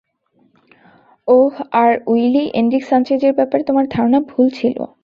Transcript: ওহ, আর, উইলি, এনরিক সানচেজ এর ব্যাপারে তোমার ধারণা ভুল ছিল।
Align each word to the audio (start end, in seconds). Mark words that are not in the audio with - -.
ওহ, 1.27 1.53
আর, 1.73 1.91
উইলি, 2.07 2.43
এনরিক 2.53 2.83
সানচেজ 2.85 3.21
এর 3.23 3.33
ব্যাপারে 3.33 3.63
তোমার 3.63 3.85
ধারণা 3.89 4.19
ভুল 4.21 4.47
ছিল। 4.49 4.77